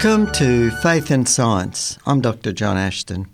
[0.00, 1.98] Welcome to Faith and Science.
[2.06, 2.52] I'm Dr.
[2.52, 3.26] John Ashton.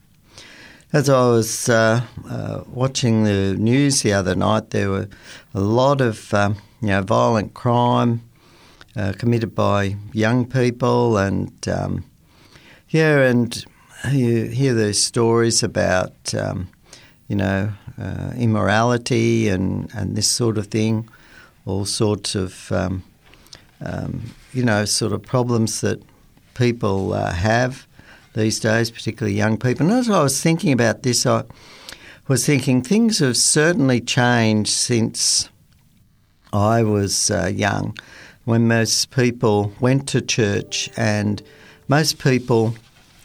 [0.95, 5.07] As I was uh, uh, watching the news the other night, there were
[5.53, 8.23] a lot of um, you know violent crime
[8.97, 12.07] uh, committed by young people, and um,
[12.89, 13.63] yeah, and
[14.11, 16.69] you hear those stories about um,
[17.29, 21.11] you know uh, immorality and and this sort of thing,
[21.67, 23.03] all sorts of um,
[23.83, 26.01] um, you know sort of problems that
[26.55, 27.87] people uh, have
[28.35, 29.87] these days, particularly young people.
[29.87, 31.45] And as I was thinking about this, I
[32.29, 35.49] was thinking things have certainly changed since
[36.53, 37.97] I was uh, young,
[38.45, 41.43] when most people went to church and
[41.89, 42.75] most people,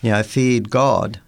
[0.02, 1.20] you know, feared God.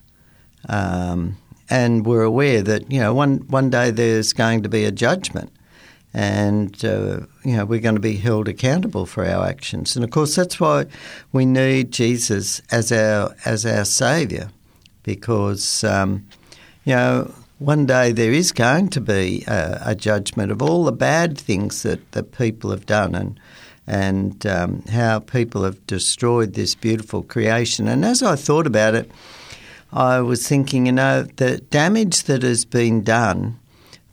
[0.69, 1.37] Um,
[1.71, 5.51] and were aware that you know one one day there's going to be a judgment,
[6.13, 9.95] and uh, you know we're going to be held accountable for our actions.
[9.95, 10.85] And of course, that's why
[11.31, 14.49] we need Jesus as our as our saviour,
[15.03, 16.25] because um,
[16.85, 20.91] you know one day there is going to be a, a, judgment of all the
[20.91, 23.39] bad things that, that people have done and
[23.85, 27.87] and um, how people have destroyed this beautiful creation.
[27.87, 29.11] And as I thought about it,
[29.91, 33.59] I was thinking, you know, the damage that has been done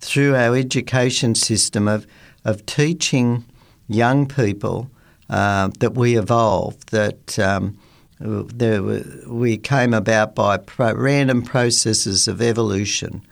[0.01, 2.07] through our education system of,
[2.45, 3.45] of teaching
[3.89, 4.91] young people
[5.31, 7.79] uh, that we evolved, that um,
[8.21, 13.23] there were, we came about by pro- random processes of evolution,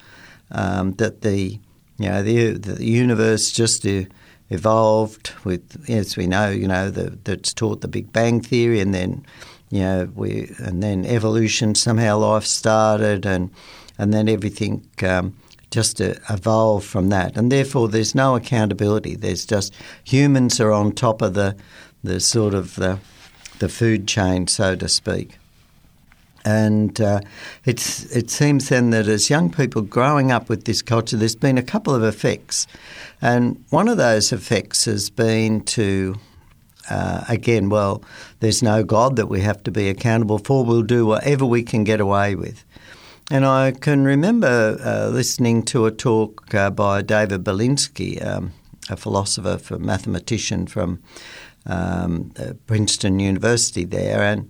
[0.51, 1.59] um, that the
[1.99, 3.87] you know the, the universe just
[4.51, 8.95] evolved with, as we know, you know, the, that's taught the Big Bang theory, and
[8.95, 9.25] then
[9.71, 13.51] you know we and then evolution somehow life started, and
[13.99, 14.87] and then everything.
[15.03, 15.37] Um,
[15.77, 17.37] just evolve from that.
[17.37, 19.15] And therefore, there's no accountability.
[19.15, 19.75] There's just
[20.05, 21.55] humans are on top of the,
[22.03, 22.99] the sort of the,
[23.59, 25.37] the food chain, so to speak.
[26.47, 27.21] And uh,
[27.67, 31.59] it's, it seems then that as young people growing up with this culture, there's been
[31.59, 32.67] a couple of effects.
[33.21, 36.15] And one of those effects has been to,
[36.89, 38.03] uh, again, well,
[38.41, 40.65] there's no God that we have to be accountable for.
[40.65, 42.65] We'll do whatever we can get away with.
[43.29, 48.53] And I can remember uh, listening to a talk uh, by David Berlinski, um,
[48.89, 51.03] a philosopher, a mathematician from
[51.67, 54.49] um, uh, Princeton University there, and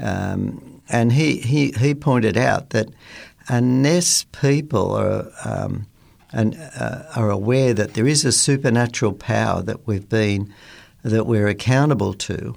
[0.00, 2.88] um, and he, he he pointed out that
[3.46, 5.86] unless people are um,
[6.32, 10.52] and uh, are aware that there is a supernatural power that we've been
[11.04, 12.56] that we're accountable to,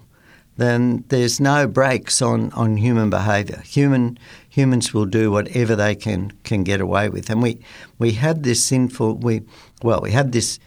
[0.60, 3.62] then there's no brakes on, on human behaviour.
[3.66, 4.18] Human
[4.50, 7.60] humans will do whatever they can can get away with, and we
[7.98, 9.42] we have this sinful we
[9.82, 10.60] well we have this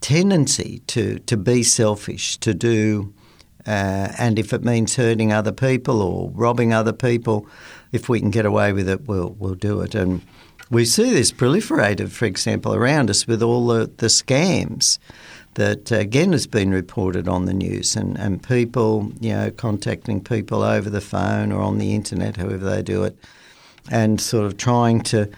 [0.00, 3.12] tendency to to be selfish, to do,
[3.66, 7.46] uh, and if it means hurting other people or robbing other people,
[7.92, 9.94] if we can get away with it, we'll we'll do it.
[9.94, 10.22] And
[10.70, 14.98] we see this proliferated, for example, around us with all the, the scams
[15.54, 20.62] that again has been reported on the news and, and people, you know, contacting people
[20.62, 23.16] over the phone or on the internet, however they do it,
[23.90, 25.28] and sort of trying to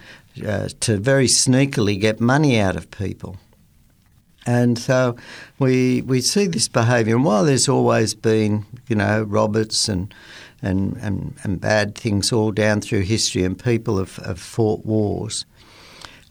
[0.47, 3.37] uh, to very sneakily get money out of people.
[4.45, 5.15] And so
[5.57, 10.13] we we see this behaviour, and while there's always been, you know, Roberts and
[10.61, 15.45] and, and, and bad things all down through history, and people have, have fought wars.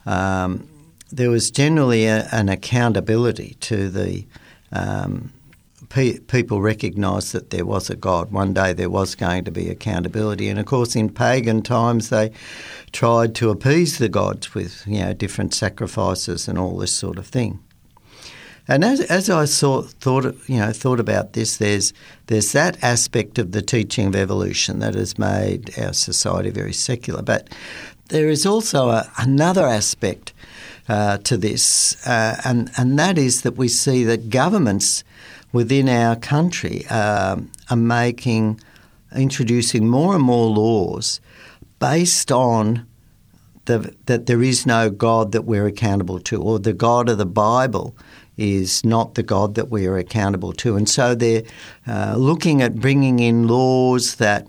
[0.07, 0.67] Um,
[1.13, 4.25] there was generally a, an accountability to the
[4.73, 5.33] um,
[5.91, 8.33] pe- people recognised that there was a God.
[8.33, 12.33] One day there was going to be accountability, and of course, in pagan times they
[12.93, 17.27] tried to appease the gods with you know different sacrifices and all this sort of
[17.27, 17.61] thing.
[18.69, 21.93] And as, as I saw, thought, you know, thought about this, there's
[22.29, 27.23] there's that aspect of the teaching of evolution that has made our society very secular.
[27.23, 27.51] But
[28.09, 30.33] there is also a, another aspect
[30.89, 35.05] uh, to this, uh, and and that is that we see that governments
[35.53, 37.37] within our country uh,
[37.71, 38.61] are making
[39.15, 41.21] introducing more and more laws
[41.79, 42.87] based on
[43.67, 47.27] the, that there is no God that we're accountable to, or the God of the
[47.27, 47.95] Bible
[48.37, 50.77] is not the God that we are accountable to.
[50.77, 51.43] And so they're
[51.87, 54.47] uh, looking at bringing in laws that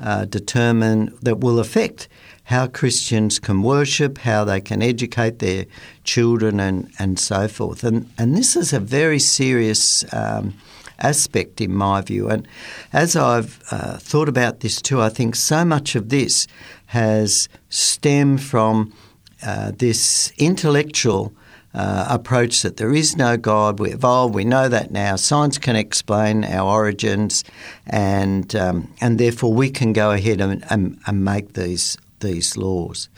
[0.00, 2.08] uh, determine that will affect
[2.44, 5.66] how Christians can worship, how they can educate their
[6.04, 7.84] children, and, and so forth.
[7.84, 10.54] And, and this is a very serious um,
[10.98, 12.28] aspect, in my view.
[12.28, 12.46] And
[12.92, 16.46] as I've uh, thought about this too, I think so much of this
[16.86, 18.92] has stemmed from
[19.44, 21.32] uh, this intellectual
[21.74, 25.74] uh, approach that there is no God, we evolve, we know that now, science can
[25.76, 27.42] explain our origins,
[27.86, 33.08] and, um, and therefore we can go ahead and, and, and make these, these laws.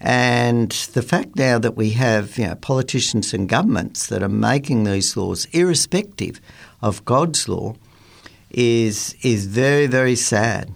[0.00, 4.84] And the fact now that we have you know, politicians and governments that are making
[4.84, 6.40] these laws, irrespective
[6.82, 7.74] of God's law,
[8.50, 10.70] is is very very sad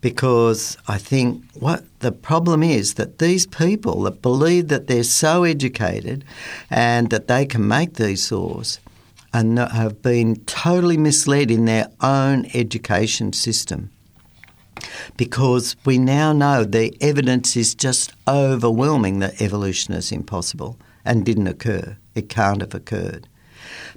[0.00, 5.44] because I think what the problem is that these people that believe that they're so
[5.44, 6.24] educated
[6.68, 8.80] and that they can make these laws
[9.32, 13.90] and have been totally misled in their own education system.
[15.16, 21.46] Because we now know the evidence is just overwhelming that evolution is impossible and didn't
[21.46, 21.96] occur.
[22.14, 23.26] It can't have occurred.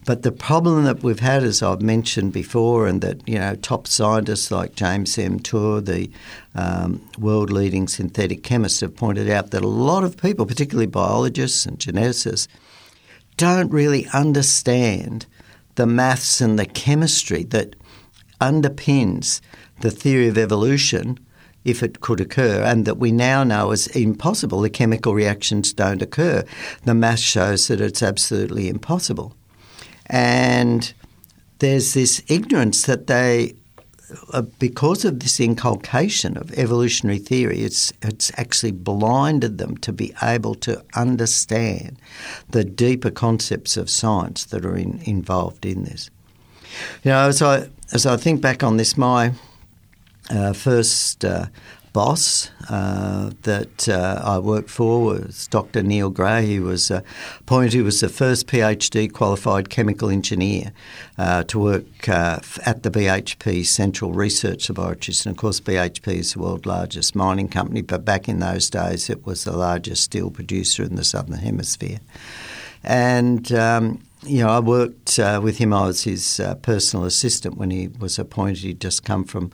[0.06, 3.88] But the problem that we've had, as I've mentioned before, and that you know top
[3.88, 5.40] scientists like James M.
[5.40, 6.10] Tour, the
[6.54, 11.80] um, world-leading synthetic chemists, have pointed out that a lot of people, particularly biologists and
[11.80, 12.48] geneticists,
[13.38, 15.26] don't really understand
[15.76, 17.76] the maths and the chemistry that
[18.40, 19.42] underpins
[19.82, 21.20] the theory of evolution
[21.64, 24.62] if it could occur, and that we now know is impossible.
[24.62, 26.44] The chemical reactions don't occur.
[26.84, 29.36] The math shows that it's absolutely impossible.
[30.06, 30.94] And
[31.58, 33.56] there's this ignorance that they,
[34.32, 40.14] uh, because of this inculcation of evolutionary theory, it's, it's actually blinded them to be
[40.22, 41.98] able to understand
[42.52, 46.12] the deeper concepts of science that are in, involved in this.
[47.04, 49.32] You know, as I, as I think back on this, my
[50.54, 51.48] first uh,
[51.96, 55.82] boss uh, that uh, I worked for was Dr.
[55.82, 56.46] Neil Gray.
[56.46, 57.00] He was uh,
[57.40, 60.74] appointed, he was the first PhD qualified chemical engineer
[61.18, 65.26] uh, to work uh, at the BHP Central Research Laboratories.
[65.26, 69.10] And of course, BHP is the world's largest mining company, but back in those days,
[69.10, 72.02] it was the largest steel producer in the Southern Hemisphere.
[72.84, 75.74] And um, you know, I worked uh, with him.
[75.74, 78.60] I was his uh, personal assistant when he was appointed.
[78.60, 79.52] He'd just come from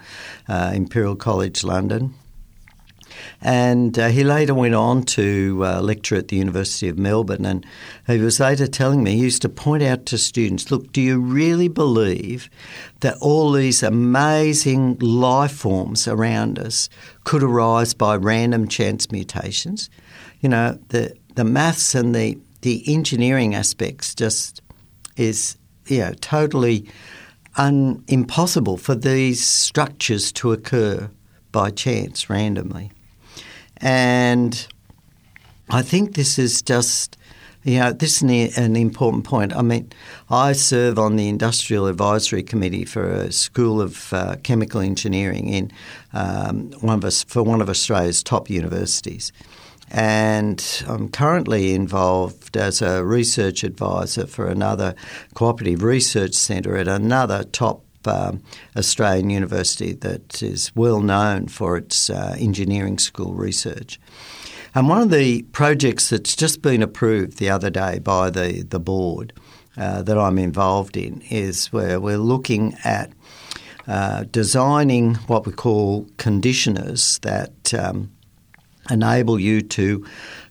[0.47, 2.13] uh, Imperial College London,
[3.41, 7.45] and uh, he later went on to uh, lecture at the University of Melbourne.
[7.45, 7.65] And
[8.07, 11.19] he was later telling me, he used to point out to students look, do you
[11.19, 12.49] really believe
[12.99, 16.89] that all these amazing life forms around us
[17.23, 19.89] could arise by random chance mutations?
[20.41, 24.61] You know, the, the maths and the, the engineering aspects just
[25.21, 25.57] is,
[25.87, 26.85] you know, totally
[27.55, 31.09] un- impossible for these structures to occur
[31.51, 32.91] by chance randomly.
[33.77, 34.67] And
[35.69, 37.17] I think this is just,
[37.63, 39.55] you know, this is an important point.
[39.55, 39.91] I mean,
[40.29, 45.71] I serve on the Industrial Advisory Committee for a School of uh, Chemical Engineering in
[46.13, 49.31] um, one of us, for one of Australia's top universities.
[49.91, 54.95] And I'm currently involved as a research advisor for another
[55.33, 58.41] cooperative research centre at another top um,
[58.75, 63.99] Australian university that is well known for its uh, engineering school research.
[64.73, 68.79] And one of the projects that's just been approved the other day by the, the
[68.79, 69.33] board
[69.75, 73.11] uh, that I'm involved in is where we're looking at
[73.87, 78.11] uh, designing what we call conditioners that um,
[78.91, 80.05] enable you to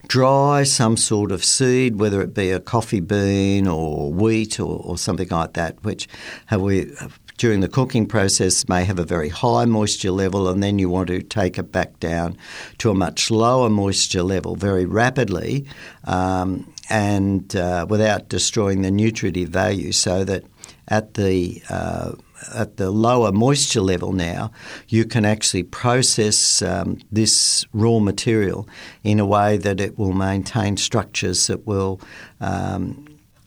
[0.08, 4.98] dry some sort of seed, whether it be a coffee bean or wheat or, or
[4.98, 6.08] something like that, which
[6.50, 6.92] we
[7.40, 11.08] during the cooking process may have a very high moisture level, and then you want
[11.08, 12.36] to take it back down
[12.76, 15.64] to a much lower moisture level very rapidly
[16.04, 20.44] um, and uh, without destroying the nutritive value, so that
[20.90, 22.12] at the uh,
[22.54, 24.50] at the lower moisture level now,
[24.88, 28.68] you can actually process um, this raw material
[29.04, 32.00] in a way that it will maintain structures that will
[32.40, 33.06] um,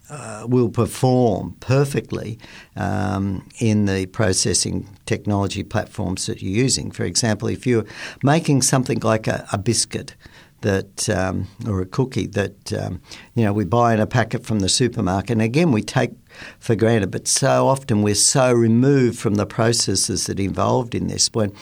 [0.09, 2.37] uh, will perform perfectly
[2.75, 6.91] um, in the processing technology platforms that you're using.
[6.91, 7.85] For example, if you're
[8.21, 10.15] making something like a, a biscuit,
[10.63, 13.01] that um, or a cookie that um,
[13.35, 16.11] you know we buy in a packet from the supermarket, and again we take
[16.59, 17.11] for granted.
[17.11, 21.29] But so often we're so removed from the processes that involved in this.
[21.33, 21.53] When,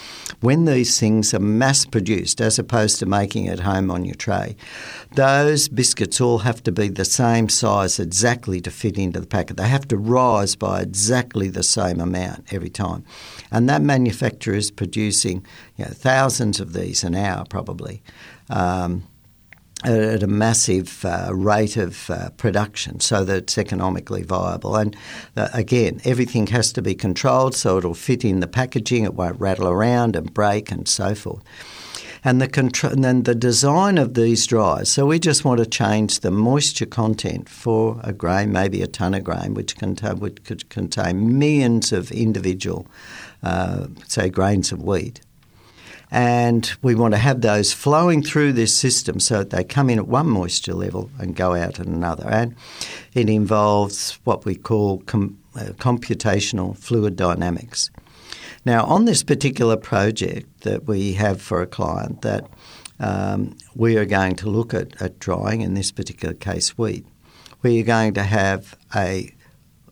[0.41, 4.55] when these things are mass produced, as opposed to making at home on your tray,
[5.15, 9.57] those biscuits all have to be the same size exactly to fit into the packet.
[9.57, 13.03] They have to rise by exactly the same amount every time.
[13.51, 15.45] And that manufacturer is producing
[15.77, 18.01] you know, thousands of these an hour probably.
[18.49, 19.03] Um,
[19.83, 24.75] at a massive uh, rate of uh, production so that it's economically viable.
[24.75, 24.95] And
[25.35, 29.39] uh, again, everything has to be controlled so it'll fit in the packaging, it won't
[29.39, 31.43] rattle around and break and so forth.
[32.23, 34.89] and the contr- and then the design of these dryers.
[34.89, 39.13] So we just want to change the moisture content for a grain, maybe a ton
[39.13, 42.87] of grain, which, contain, which could contain millions of individual,
[43.41, 45.21] uh, say, grains of wheat.
[46.11, 49.97] And we want to have those flowing through this system so that they come in
[49.97, 52.27] at one moisture level and go out at another.
[52.27, 52.55] And
[53.13, 57.89] it involves what we call com- uh, computational fluid dynamics.
[58.65, 62.45] Now, on this particular project that we have for a client, that
[62.99, 67.05] um, we are going to look at, at drying, in this particular case, wheat.
[67.63, 69.33] We are going to have a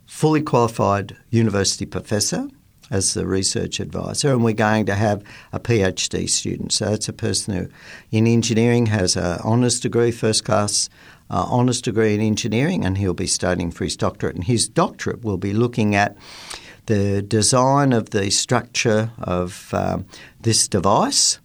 [0.06, 2.50] fully qualified university professor
[2.90, 6.72] as the research advisor, and we're going to have a PhD student.
[6.74, 7.68] So it's a person who,
[8.12, 10.90] in engineering, has an honours degree, first class
[11.30, 14.36] uh, honours degree in engineering, and he'll be studying for his doctorate.
[14.36, 16.18] And his doctorate will be looking at
[16.88, 20.06] the design of the structure of um,
[20.42, 21.40] this device.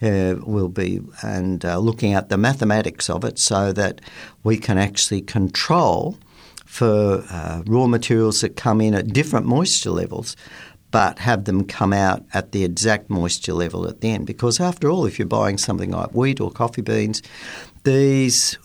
[0.00, 4.00] Uh, will be and uh, looking at the mathematics of it so that
[4.44, 6.16] we can actually control
[6.64, 10.36] for uh, raw materials that come in at different moisture levels
[10.90, 14.26] but have them come out at the exact moisture level at the end.
[14.26, 17.22] Because after all, if you're buying something like wheat or coffee beans,
[17.84, 18.58] these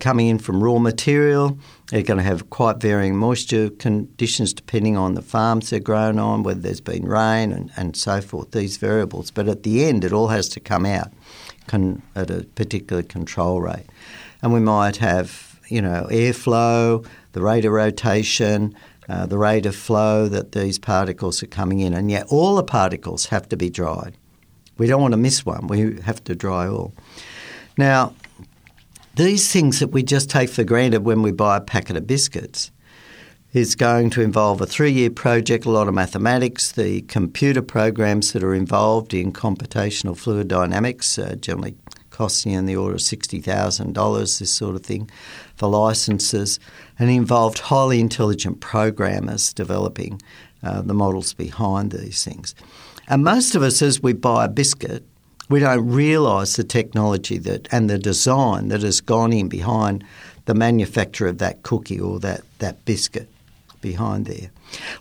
[0.00, 1.58] coming in from raw material,
[1.90, 6.42] they're going to have quite varying moisture conditions depending on the farms they're grown on,
[6.42, 9.30] whether there's been rain and, and so forth, these variables.
[9.30, 11.12] But at the end, it all has to come out
[11.66, 13.86] con- at a particular control rate.
[14.42, 18.74] And we might have, you know, airflow, the rate of rotation,
[19.08, 22.62] uh, the rate of flow that these particles are coming in, and yet all the
[22.62, 24.16] particles have to be dried.
[24.76, 26.92] We don't want to miss one, we have to dry all.
[27.76, 28.14] Now,
[29.16, 32.70] these things that we just take for granted when we buy a packet of biscuits
[33.52, 38.32] is going to involve a three year project, a lot of mathematics, the computer programs
[38.32, 41.74] that are involved in computational fluid dynamics, uh, generally
[42.10, 45.10] costing in the order of $60,000, this sort of thing,
[45.58, 46.60] for licenses,
[46.98, 50.20] and involved highly intelligent programmers developing
[50.62, 52.54] uh, the models behind these things.
[53.08, 55.04] And most of us, as we buy a biscuit,
[55.48, 60.04] we don't realise the technology that and the design that has gone in behind
[60.44, 63.28] the manufacture of that cookie or that, that biscuit
[63.80, 64.50] behind there.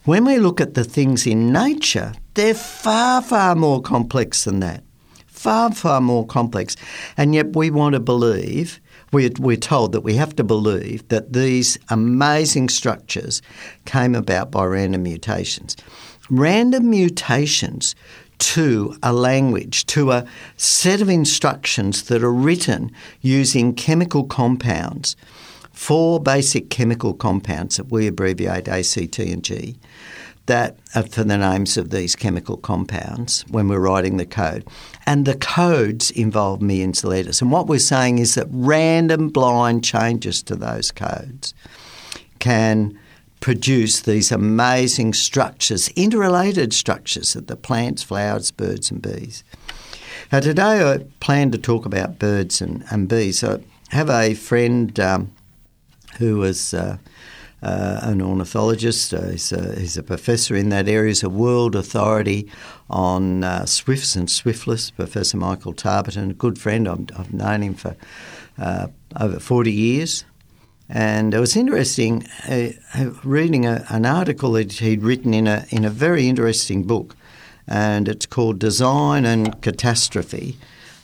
[0.06, 4.84] When we look at the things in nature, they're far, far more complex than that
[5.38, 6.76] far, far more complex.
[7.16, 11.34] And yet we want to believe, we're, we're told that we have to believe that
[11.34, 13.42] these amazing structures
[13.86, 15.76] came about by random mutations.
[16.30, 17.96] Random mutations
[18.40, 20.26] to a language, to a
[20.58, 25.16] set of instructions that are written using chemical compounds,
[25.72, 29.78] four basic chemical compounds that we abbreviate ACT and G,
[30.48, 30.77] that
[31.10, 34.68] for the names of these chemical compounds when we're writing the code.
[35.06, 37.42] And the codes involve millions of letters.
[37.42, 41.54] And what we're saying is that random blind changes to those codes
[42.39, 42.98] can
[43.39, 49.44] produce these amazing structures, interrelated structures of the plants, flowers, birds, and bees.
[50.32, 53.44] Now, today I plan to talk about birds and, and bees.
[53.44, 55.32] I have a friend um,
[56.18, 56.74] who was.
[56.74, 56.98] Uh,
[57.62, 59.14] uh, an ornithologist.
[59.14, 61.10] Uh, he's, a, he's, a, professor in that area.
[61.10, 62.50] He's a world authority
[62.90, 66.88] on uh, swifts and swiftlets, Professor Michael Tarburton, a good friend.
[66.88, 67.96] I've, I've known him for
[68.58, 68.88] uh,
[69.20, 70.24] over 40 years.
[70.90, 72.70] And it was interesting uh,
[73.24, 77.16] reading a, an article that he'd written in a, in a very interesting book,
[77.68, 80.58] and it's called Design and Catastrophe.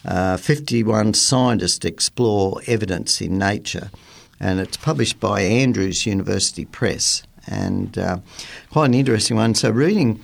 [0.05, 3.89] Uh, 51 scientists explore evidence in nature
[4.43, 8.17] and it's published by Andrews University Press, and uh,
[8.71, 9.55] quite an interesting one.
[9.55, 10.19] So, reading,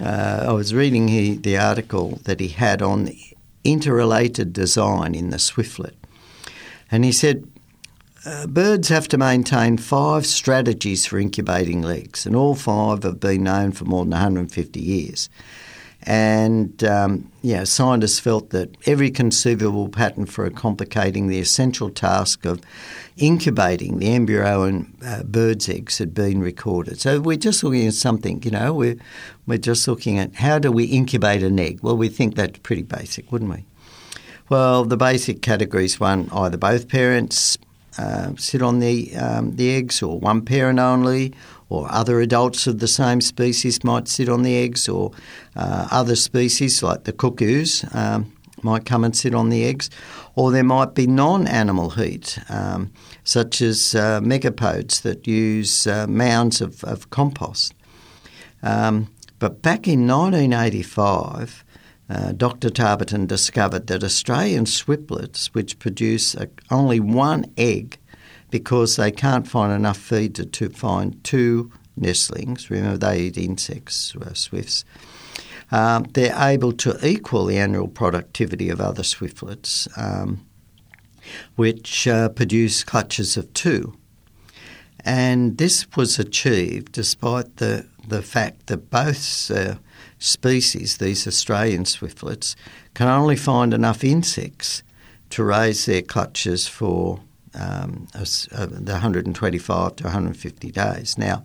[0.00, 3.10] uh, I was reading he, the article that he had on
[3.64, 5.94] interrelated design in the swiftlet,
[6.90, 7.48] and he said.
[8.24, 13.42] Uh, birds have to maintain five strategies for incubating legs, and all five have been
[13.42, 15.28] known for more than 150 years.
[16.04, 22.60] And um, yeah, scientists felt that every conceivable pattern for complicating the essential task of
[23.16, 27.00] incubating the embryo and uh, bird's eggs had been recorded.
[27.00, 28.96] So we're just looking at something, you know, we're,
[29.46, 31.80] we're just looking at how do we incubate an egg?
[31.82, 33.64] Well, we think that's pretty basic, wouldn't we?
[34.48, 37.58] Well, the basic categories one, either both parents
[37.96, 41.32] uh, sit on the, um, the eggs or one parent only
[41.72, 45.10] or other adults of the same species might sit on the eggs, or
[45.56, 48.30] uh, other species like the cuckoos um,
[48.62, 49.88] might come and sit on the eggs,
[50.34, 52.92] or there might be non animal heat, um,
[53.24, 57.72] such as uh, megapodes that use uh, mounds of, of compost.
[58.62, 61.64] Um, but back in 1985,
[62.10, 62.68] uh, Dr.
[62.68, 67.98] Tarburton discovered that Australian swiftlets, which produce a, only one egg
[68.52, 74.14] because they can't find enough feed to, to find two nestlings, remember they eat insects,
[74.14, 74.84] uh, swifts,
[75.72, 80.46] um, they're able to equal the annual productivity of other swiftlets, um,
[81.56, 83.96] which uh, produce clutches of two.
[85.02, 89.76] And this was achieved despite the, the fact that both uh,
[90.18, 92.54] species, these Australian swiftlets,
[92.92, 94.82] can only find enough insects
[95.30, 97.20] to raise their clutches for
[97.54, 101.18] um, uh, the 125 to 150 days.
[101.18, 101.42] Now,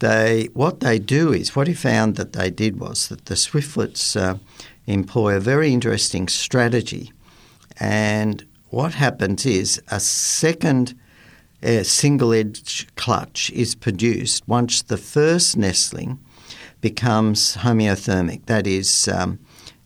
[0.00, 4.20] they what they do is what he found that they did was that the swiftlets
[4.20, 4.38] uh,
[4.86, 7.12] employ a very interesting strategy,
[7.78, 10.94] and what happens is a second
[11.62, 16.18] uh, single edge clutch is produced once the first nestling
[16.80, 18.44] becomes homeothermic.
[18.46, 19.38] That is, um,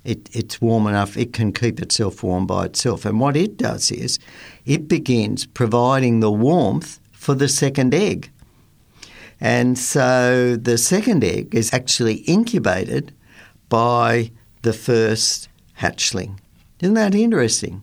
[0.09, 3.05] it, it's warm enough, it can keep itself warm by itself.
[3.05, 4.19] And what it does is
[4.65, 8.31] it begins providing the warmth for the second egg.
[9.39, 13.13] And so the second egg is actually incubated
[13.69, 14.31] by
[14.63, 15.49] the first
[15.79, 16.39] hatchling.
[16.81, 17.83] Isn't that interesting?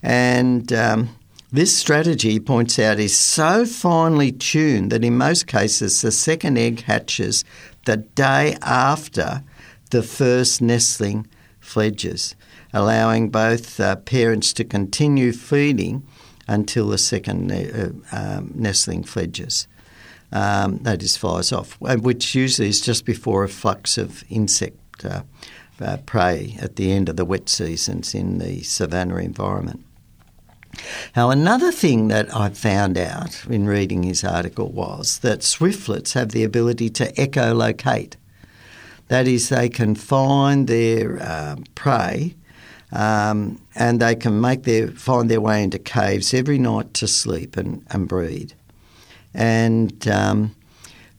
[0.00, 1.08] And um,
[1.50, 6.82] this strategy, points out, is so finely tuned that in most cases the second egg
[6.82, 7.44] hatches
[7.84, 9.42] the day after
[9.90, 11.26] the first nestling
[11.68, 12.34] fledges,
[12.72, 16.06] allowing both uh, parents to continue feeding
[16.48, 19.68] until the second uh, um, nestling fledges.
[20.32, 25.04] Um, that is, flies off, uh, which usually is just before a flux of insect
[25.04, 25.22] uh,
[25.80, 29.84] uh, prey at the end of the wet seasons in the savanna environment.
[31.16, 36.30] Now, another thing that I found out in reading his article was that swiftlets have
[36.30, 38.14] the ability to echolocate.
[39.08, 42.34] That is, they can find their uh, prey
[42.92, 47.56] um, and they can make their find their way into caves every night to sleep
[47.56, 48.54] and, and breed.
[49.34, 50.54] And um,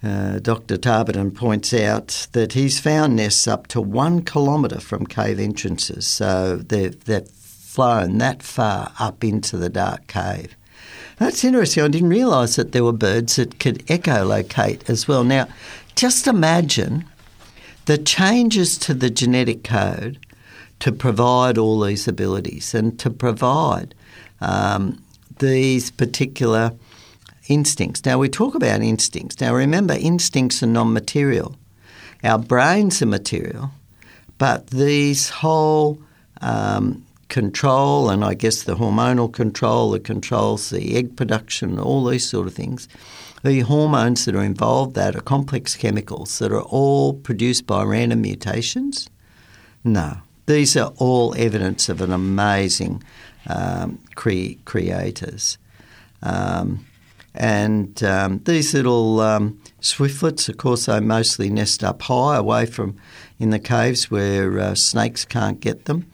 [0.04, 0.78] uh, Dr.
[0.78, 6.58] Tarburton points out that he's found nests up to one kilometre from cave entrances, so
[6.58, 10.56] they've, they're flown that far up into the dark cave.
[11.18, 11.84] That's interesting.
[11.84, 15.26] I didn't realise that there were birds that could echolocate as well.
[15.26, 15.48] Now,
[15.96, 17.06] just imagine
[17.90, 20.20] the changes to the genetic code
[20.80, 23.96] to provide all these abilities and to provide
[24.42, 25.02] um,
[25.40, 26.72] these particular
[27.48, 28.06] instincts.
[28.06, 29.42] Now, we talk about instincts.
[29.42, 31.56] Now, remember, instincts are non material.
[32.24, 33.72] Our brains are material,
[34.38, 35.98] but these whole
[36.42, 42.28] um, control, and I guess the hormonal control that controls the egg production, all these
[42.28, 42.88] sort of things.
[43.44, 48.22] The hormones that are involved that are complex chemicals that are all produced by random
[48.22, 49.10] mutations.
[49.84, 53.02] No, these are all evidence of an amazing
[53.48, 55.58] um, cre- creators.
[56.22, 56.86] Um,
[57.34, 62.98] and um, these little um, swiftlets, of course, they mostly nest up high, away from
[63.40, 66.06] in the caves where uh, snakes can't get them.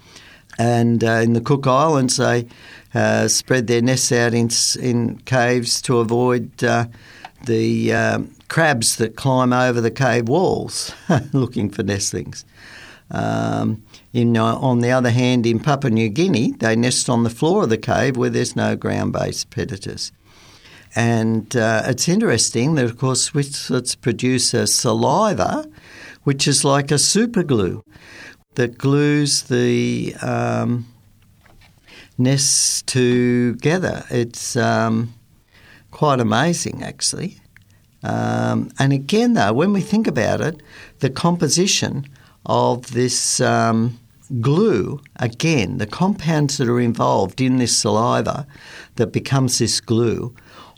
[0.58, 2.48] And uh, in the Cook Islands, they
[2.94, 4.50] uh, spread their nests out in,
[4.82, 6.86] in caves to avoid uh,
[7.46, 10.94] the um, crabs that climb over the cave walls
[11.34, 12.46] looking for nestlings.
[13.12, 17.30] Um, in, uh, on the other hand, in Papua New Guinea, they nest on the
[17.30, 20.12] floor of the cave where there's no ground based predators.
[20.96, 25.70] And uh, it's interesting that, of course, swiftlets produce a saliva,
[26.24, 27.82] which is like a superglue
[28.56, 30.86] that glues the um,
[32.18, 34.06] nests together.
[34.10, 35.14] It's um,
[35.92, 37.38] quite amazing, actually.
[38.04, 40.62] Um, and again, though, when we think about it,
[41.00, 42.08] the composition
[42.46, 44.00] of this um,
[44.42, 48.46] glue, again, the compounds that are involved in this saliva
[48.96, 50.36] that becomes this glue,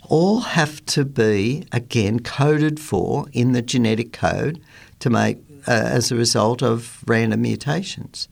[0.08, 4.60] all have to be, again, coded for in the genetic code
[5.00, 8.26] to make uh, as a result of random mutations.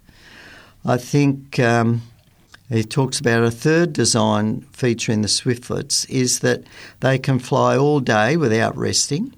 [0.86, 2.00] I think um,
[2.70, 6.64] he talks about a third design feature in the swiftlets is that
[7.00, 9.34] they can fly all day without resting.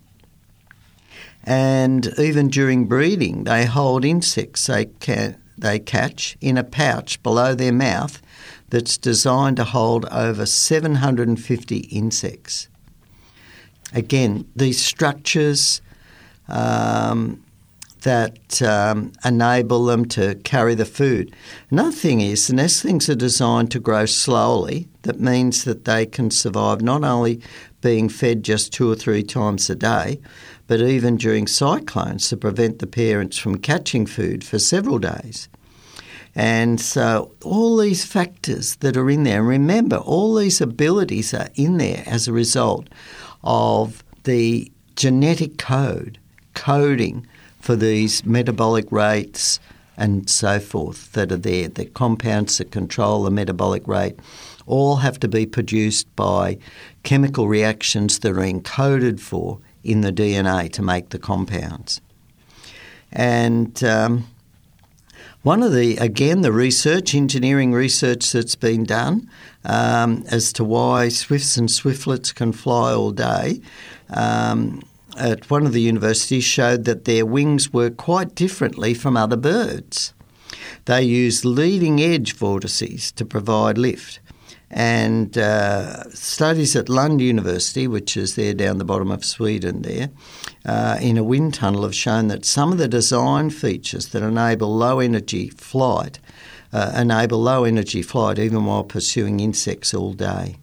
[1.42, 7.54] And even during breeding, they hold insects they, can, they catch in a pouch below
[7.54, 8.22] their mouth
[8.68, 12.68] that's designed to hold over 750 insects.
[13.92, 15.80] Again, these structures
[16.48, 17.42] um,
[18.02, 21.34] that um, enable them to carry the food.
[21.70, 24.88] Another thing is the nestlings are designed to grow slowly.
[25.02, 27.40] That means that they can survive not only
[27.80, 30.20] being fed just two or three times a day,
[30.66, 35.48] but even during cyclones to prevent the parents from catching food for several days.
[36.34, 41.78] And so, all these factors that are in there, remember, all these abilities are in
[41.78, 42.88] there as a result
[43.42, 46.18] of the genetic code,
[46.54, 47.26] coding
[47.58, 49.60] for these metabolic rates
[49.96, 54.18] and so forth that are there, the compounds that control the metabolic rate,
[54.66, 56.56] all have to be produced by
[57.02, 62.00] chemical reactions that are encoded for in the DNA to make the compounds.
[63.10, 64.28] And um,
[65.42, 69.28] one of the, again, the research, engineering research that's been done
[69.64, 73.60] um, as to why swifts and swiftlets can fly all day
[74.10, 74.82] um,
[75.18, 80.14] at one of the universities showed that their wings work quite differently from other birds.
[80.84, 84.20] They use leading edge vortices to provide lift.
[84.70, 90.10] And uh, studies at Lund University, which is there down the bottom of Sweden, there,
[90.66, 94.74] uh, in a wind tunnel, have shown that some of the design features that enable
[94.76, 96.18] low energy flight
[96.72, 100.56] uh, enable low energy flight even while pursuing insects all day.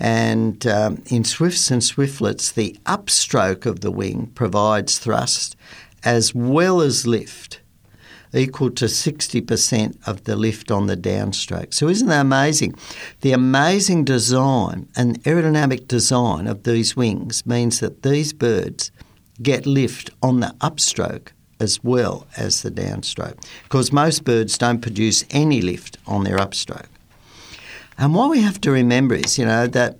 [0.00, 5.56] And um, in swifts and swiftlets, the upstroke of the wing provides thrust
[6.02, 7.60] as well as lift,
[8.32, 11.74] equal to 60% of the lift on the downstroke.
[11.74, 12.74] So, isn't that amazing?
[13.20, 18.90] The amazing design and aerodynamic design of these wings means that these birds
[19.42, 25.26] get lift on the upstroke as well as the downstroke, because most birds don't produce
[25.30, 26.88] any lift on their upstroke.
[28.00, 29.98] And what we have to remember is, you know, that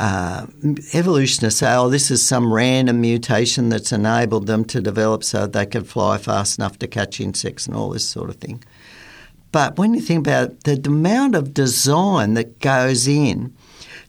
[0.00, 0.46] uh,
[0.92, 5.66] evolutionists say, oh, this is some random mutation that's enabled them to develop so they
[5.66, 8.62] can fly fast enough to catch insects and all this sort of thing.
[9.52, 13.54] But when you think about it, the amount of design that goes in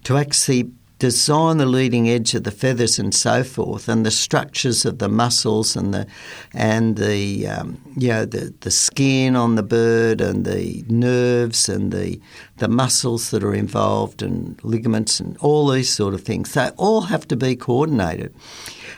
[0.04, 4.86] to actually design the leading edge of the feathers and so forth, and the structures
[4.86, 6.08] of the muscles and the
[6.54, 11.92] and the um, you know the, the skin on the bird and the nerves and
[11.92, 12.20] the
[12.58, 16.54] the muscles that are involved and ligaments and all these sort of things.
[16.54, 18.34] They all have to be coordinated.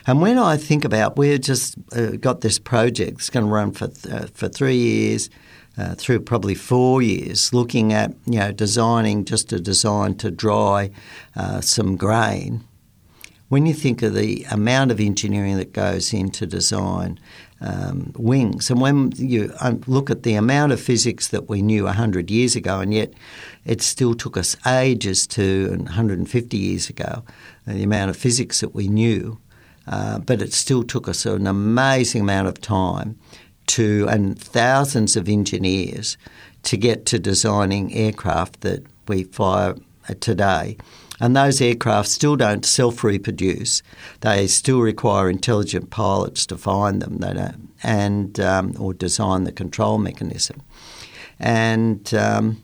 [0.06, 3.18] And when I think about, we've just uh, got this project.
[3.18, 5.28] It's going to run for th- uh, for three years
[5.80, 10.90] uh, through probably four years, looking at you know designing just a design to dry
[11.36, 12.62] uh, some grain.
[13.48, 17.18] When you think of the amount of engineering that goes into design
[17.62, 21.84] um, wings, and when you um, look at the amount of physics that we knew
[21.84, 23.14] 100 years ago, and yet
[23.64, 27.24] it still took us ages to, and 150 years ago,
[27.66, 29.38] uh, the amount of physics that we knew,
[29.86, 33.18] uh, but it still took us an amazing amount of time
[33.76, 36.16] to and thousands of engineers
[36.64, 39.74] to get to designing aircraft that we fly
[40.20, 40.76] today.
[41.20, 43.82] And those aircraft still don't self reproduce.
[44.20, 47.18] They still require intelligent pilots to find them.
[47.18, 50.62] They don't, and um, or design the control mechanism.
[51.38, 52.62] And um,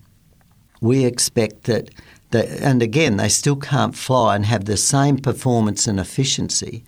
[0.81, 1.91] we expect that,
[2.31, 6.85] that, and again, they still can't fly and have the same performance and efficiency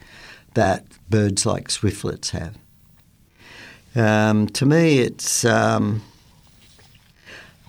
[0.54, 2.56] that birds like swiftlets have.
[3.98, 6.02] Um, to me, it's um,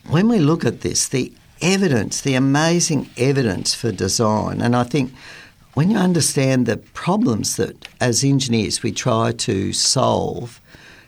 [0.08, 5.12] when we look at this, the evidence, the amazing evidence for design, and I think
[5.74, 10.62] when you understand the problems that as engineers we try to solve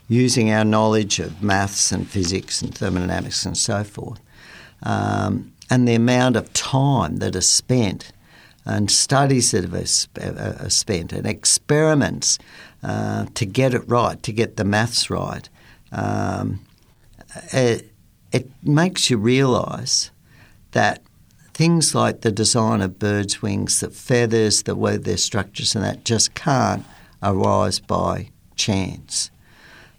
[0.08, 4.20] using our knowledge of maths and physics and thermodynamics and so forth,
[4.84, 8.12] um, and the amount of time that is spent
[8.66, 9.66] and studies that
[10.16, 12.40] are spent and experiments
[12.84, 15.48] uh, to get it right, to get the maths right,
[15.92, 16.62] um,
[17.54, 17.92] it,
[18.32, 20.12] it makes you realise
[20.72, 21.02] that
[21.54, 26.06] things like the design of birds' wings, the feathers, the way their structures, and that
[26.06, 26.86] just can't
[27.22, 29.30] arise by chance.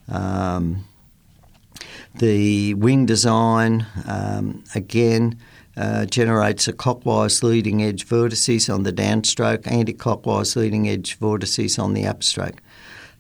[0.09, 0.85] Um,
[2.15, 5.39] the wing design, um, again,
[5.77, 11.79] uh, generates a clockwise leading edge vortices on the downstroke, anti clockwise leading edge vortices
[11.79, 12.59] on the upstroke.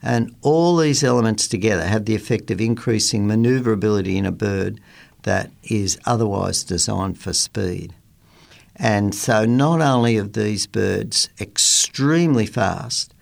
[0.02, 4.80] And all these elements together have the effect of increasing manoeuvrability in a bird
[5.22, 7.94] that is otherwise designed for speed.
[8.76, 13.14] And so, not only are these birds extremely fast,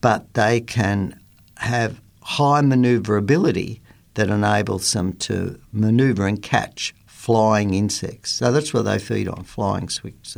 [0.00, 1.20] but they can
[1.58, 3.80] have high manoeuvrability
[4.14, 8.32] that enables them to manoeuvre and catch flying insects.
[8.32, 10.36] So that's what they feed on, flying swifts.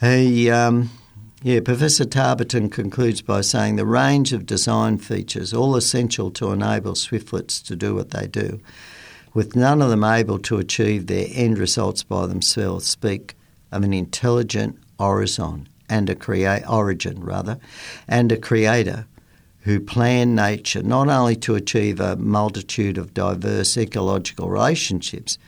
[0.00, 0.90] He, um,
[1.40, 6.94] Yeah, Professor Tarburton concludes by saying the range of design features, all essential to enable
[6.94, 8.60] swiftlets to do what they do,
[9.34, 13.36] with none of them able to achieve their end results by themselves, speak
[13.70, 17.60] of an intelligent horizon and a origin rather,
[18.08, 19.06] and a creator
[19.60, 25.38] who planned nature not only to achieve a multitude of diverse ecological relationships,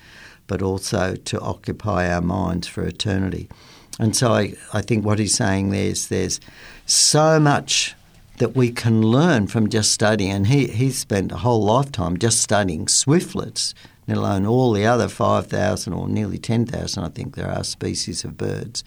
[0.47, 3.49] but also to occupy our minds for eternity.
[4.01, 6.41] And so I, I think what he's saying there is there's
[6.87, 7.95] so much
[8.39, 10.33] that we can learn from just studying.
[10.33, 13.75] And he, he spent a whole lifetime just studying swiftlets,
[14.09, 18.39] let alone all the other 5,000 or nearly 10,000, I think there are species of
[18.39, 18.83] birds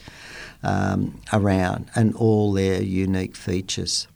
[0.63, 4.07] um, around, and all their unique features.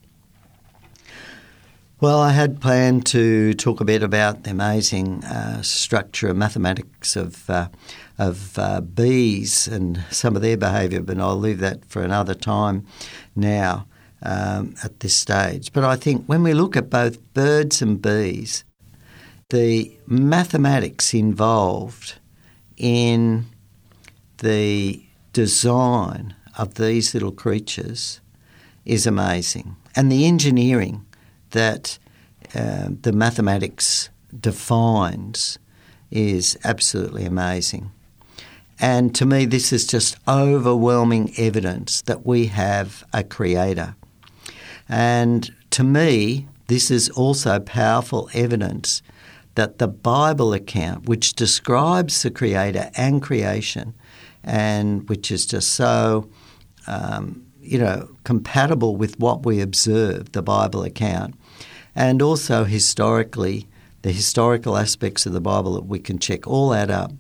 [2.01, 7.15] Well, I had planned to talk a bit about the amazing uh, structure and mathematics
[7.15, 7.69] of uh,
[8.17, 12.86] of uh, bees and some of their behaviour, but I'll leave that for another time
[13.36, 13.88] now
[14.21, 15.71] um, at this stage.
[15.71, 18.63] But I think when we look at both birds and bees,
[19.49, 22.15] the mathematics involved
[22.75, 23.45] in
[24.39, 25.03] the
[25.34, 28.19] design of these little creatures
[28.86, 29.75] is amazing.
[29.95, 31.06] And the engineering
[31.51, 31.97] that
[32.56, 35.60] uh, the mathematics defines
[36.12, 37.91] is absolutely amazing.
[38.80, 43.96] And to me, this is just overwhelming evidence that we have a creator.
[44.88, 49.02] And to me, this is also powerful evidence
[49.56, 53.96] that the Bible account, which describes the creator and creation,
[54.44, 56.30] and which is just so,
[56.86, 61.34] um, you know, compatible with what we observe, the Bible account,
[61.96, 63.68] and also historically,
[64.04, 67.12] the historical aspects of the Bible that we can check all that up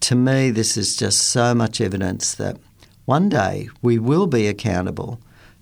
[0.00, 2.58] to me, this is just so much evidence that
[3.04, 5.20] one day we will be accountable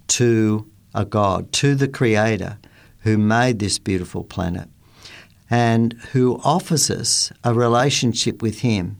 [0.09, 2.59] to a God, to the Creator
[3.01, 4.69] who made this beautiful planet
[5.51, 8.99] and who offers us a relationship with Him,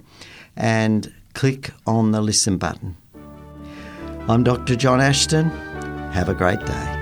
[0.56, 2.96] and click on the listen button.
[4.26, 4.74] I'm Dr.
[4.74, 5.50] John Ashton.
[6.12, 7.01] Have a great day.